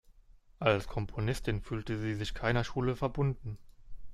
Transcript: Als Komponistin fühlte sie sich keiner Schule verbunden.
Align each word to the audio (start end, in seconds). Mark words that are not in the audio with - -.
Als 0.57 0.87
Komponistin 0.87 1.61
fühlte 1.61 1.95
sie 1.99 2.15
sich 2.15 2.33
keiner 2.33 2.63
Schule 2.63 2.95
verbunden. 2.95 3.59